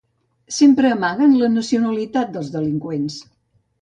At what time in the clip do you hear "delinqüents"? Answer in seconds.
2.59-3.21